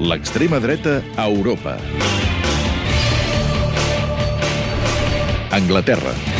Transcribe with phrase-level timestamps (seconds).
[0.00, 1.76] L'extrema dreta a Europa.
[5.50, 6.39] Anglaterra.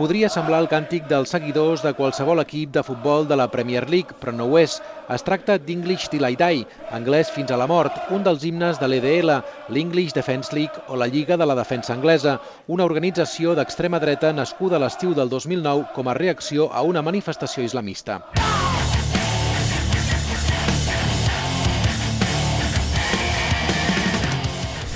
[0.00, 4.14] Podria semblar el càntic dels seguidors de qualsevol equip de futbol de la Premier League,
[4.16, 4.78] però no ho és.
[5.12, 6.62] Es tracta d'English Till I Die,
[6.96, 9.34] anglès fins a la mort, un dels himnes de l'EDL,
[9.68, 12.38] l'English Defence League o la Lliga de la Defensa Anglesa,
[12.72, 17.60] una organització d'extrema dreta nascuda a l'estiu del 2009 com a reacció a una manifestació
[17.68, 18.22] islamista.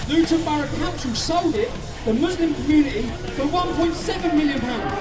[0.09, 3.03] Luton Borough Council sold it, the Muslim community,
[3.37, 4.93] for 1.7 million pounds.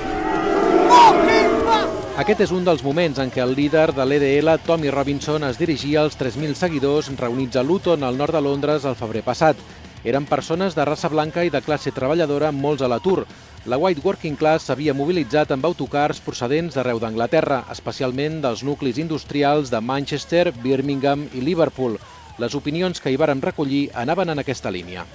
[2.24, 6.04] Aquest és un dels moments en què el líder de l'EDL, Tommy Robinson, es dirigia
[6.04, 9.60] als 3.000 seguidors reunits a Luton, al nord de Londres, el febrer passat.
[10.04, 13.26] Eren persones de raça blanca i de classe treballadora, molts a l'atur.
[13.66, 19.72] La White Working Class s'havia mobilitzat amb autocars procedents d'arreu d'Anglaterra, especialment dels nuclis industrials
[19.72, 21.98] de Manchester, Birmingham i Liverpool.
[22.42, 25.06] Les opinions que hi vàrem recollir anaven en aquesta línia.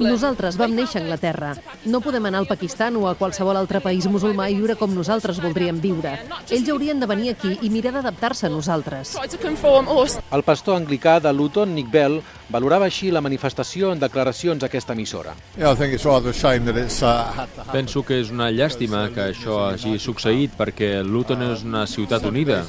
[0.00, 1.54] Nosaltres vam néixer a Anglaterra.
[1.88, 5.40] No podem anar al Pakistan o a qualsevol altre país musulmà i viure com nosaltres
[5.40, 6.12] voldríem viure.
[6.50, 9.16] Ells haurien de venir aquí i mirar d'adaptar-se a nosaltres.
[9.16, 12.20] El pastor anglicà de Luton, Nick Bell,
[12.52, 15.34] valorava així la manifestació en declaracions a aquesta emissora.
[15.56, 15.74] Uh.
[17.72, 22.62] Penso que és una llàstima que això hagi succeït perquè Luton és una ciutat unida.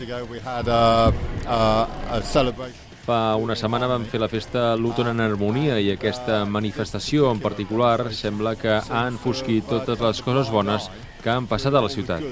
[3.07, 8.09] Fa una setmana vam fer la festa Luton en harmonia i aquesta manifestació en particular
[8.11, 10.89] sembla que ha enfosquit totes les coses bones
[11.23, 12.23] que han passat a la ciutat.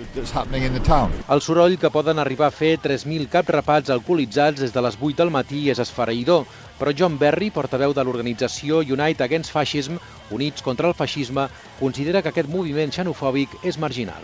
[1.29, 5.17] El soroll que poden arribar a fer 3.000 caps rapats alcoholitzats des de les 8
[5.23, 6.45] del matí és esfereïdor,
[6.79, 9.97] però John Berry, portaveu de l'organització Unite Against Fascism,
[10.31, 11.47] Units contra el feixisme,
[11.79, 14.23] considera que aquest moviment xenofòbic és marginal.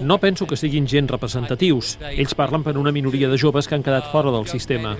[0.00, 1.96] No penso que siguin gent representatius.
[2.12, 4.96] Ells parlen per una minoria de joves que han quedat fora del sistema.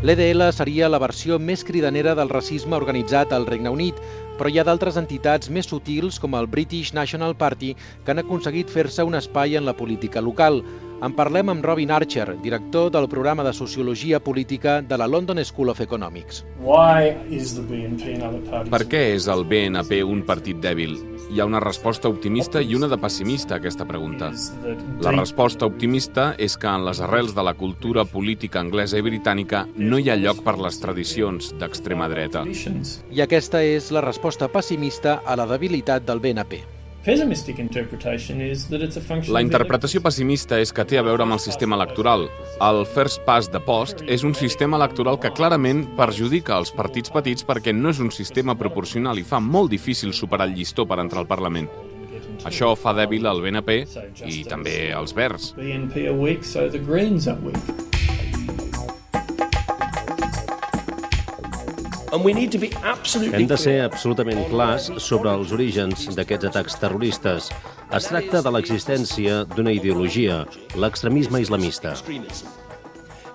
[0.00, 3.98] L'EDL seria la versió més cridanera del racisme organitzat al Regne Unit,
[4.38, 8.72] però hi ha d'altres entitats més sutils com el British National Party que han aconseguit
[8.72, 10.62] fer-se un espai en la política local.
[11.00, 15.70] En parlem amb Robin Archer, director del programa de Sociologia Política de la London School
[15.72, 16.42] of Economics.
[18.70, 20.98] Per què és el BNP un partit dèbil?
[21.30, 24.28] Hi ha una resposta optimista i una de pessimista a aquesta pregunta.
[25.00, 29.62] La resposta optimista és que en les arrels de la cultura política anglesa i britànica
[29.76, 32.44] no hi ha lloc per les tradicions d'extrema dreta.
[32.44, 36.79] I aquesta és la resposta pessimista a la debilitat del BNP.
[37.04, 41.24] Pessimistic interpretation is that it's a function La interpretació pessimista és que té a veure
[41.24, 42.26] amb el sistema electoral.
[42.60, 47.46] El First Past the Post és un sistema electoral que clarament perjudica els partits petits
[47.48, 51.24] perquè no és un sistema proporcional i fa molt difícil superar el llistó per entrar
[51.24, 51.72] al Parlament.
[52.44, 53.78] Això fa dèbil el BNP
[54.28, 55.54] i també els Verds.
[62.10, 67.46] Hem de ser absolutament clars sobre els orígens d'aquests atacs terroristes.
[67.98, 70.40] Es tracta de l'existència d'una ideologia,
[70.74, 71.94] l'extremisme islamista.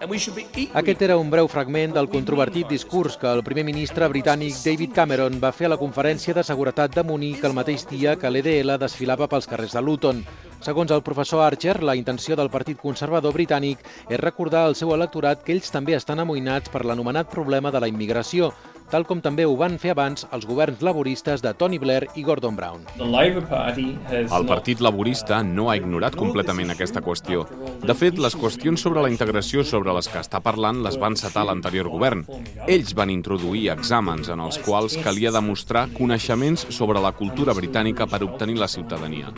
[0.06, 5.40] Aquest era un breu fragment del controvertit discurs que el primer ministre britànic David Cameron
[5.42, 9.26] va fer a la conferència de seguretat de Munic el mateix dia que l'EDL desfilava
[9.32, 10.22] pels carrers de Luton.
[10.62, 15.42] Segons el professor Archer, la intenció del Partit Conservador britànic és recordar al seu electorat
[15.42, 18.54] que ells també estan amoïnats per l'anomenat problema de la immigració,
[18.91, 22.56] tal com també ho van fer abans els governs laboristes de Tony Blair i Gordon
[22.56, 22.85] Brown.
[23.00, 27.45] El Partit Laborista no ha ignorat completament aquesta qüestió.
[27.85, 31.45] De fet, les qüestions sobre la integració sobre les que està parlant les van setar
[31.47, 32.25] l'anterior govern.
[32.68, 38.24] Ells van introduir exàmens en els quals calia demostrar coneixements sobre la cultura britànica per
[38.25, 39.34] obtenir la ciutadania.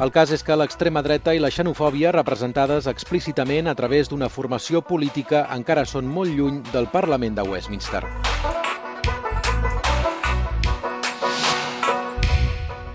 [0.00, 4.82] El cas és que l'extrema dreta i la xenofòbia, representades explícitament a través d'una formació
[4.82, 8.04] política, encara són molt lluny del Parlament de Westminster.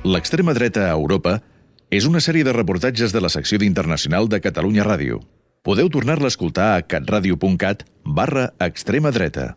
[0.02, 1.36] L'extrema dreta a Europa
[1.94, 5.20] és una sèrie de reportatges de la secció d'Internacional de Catalunya Ràdio.
[5.62, 9.52] Podeu tornar-la a escoltar a catradio.cat barra extrema dreta.